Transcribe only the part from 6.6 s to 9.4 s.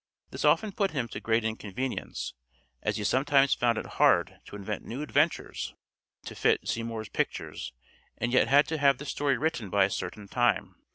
Seymour's pictures and yet had to have the story